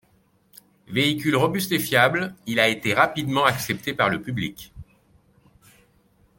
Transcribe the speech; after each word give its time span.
Véhicule 0.87 1.35
robuste 1.35 1.71
et 1.73 1.77
fiable, 1.77 2.33
il 2.47 2.59
a 2.59 2.69
été 2.69 2.95
rapidement 2.95 3.45
accepté 3.45 3.93
par 3.93 4.09
le 4.09 4.19
public. 4.19 4.73